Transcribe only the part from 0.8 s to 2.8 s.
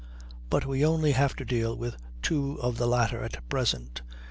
only have to deal with two of